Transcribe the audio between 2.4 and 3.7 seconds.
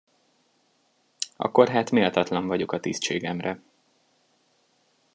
vagyok a tisztségemre.